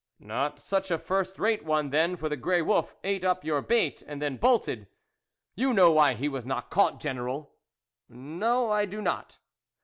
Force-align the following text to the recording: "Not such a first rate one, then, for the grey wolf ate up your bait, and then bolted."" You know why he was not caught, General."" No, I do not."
"Not 0.19 0.57
such 0.57 0.89
a 0.89 0.97
first 0.97 1.37
rate 1.37 1.63
one, 1.63 1.91
then, 1.91 2.15
for 2.17 2.27
the 2.27 2.35
grey 2.35 2.63
wolf 2.63 2.95
ate 3.03 3.23
up 3.23 3.45
your 3.45 3.61
bait, 3.61 4.01
and 4.07 4.19
then 4.19 4.35
bolted."" 4.37 4.87
You 5.55 5.75
know 5.75 5.91
why 5.91 6.15
he 6.15 6.27
was 6.27 6.43
not 6.43 6.71
caught, 6.71 6.99
General."" 6.99 7.53
No, 8.39 8.71
I 8.71 8.87
do 8.87 8.99
not." 8.99 9.37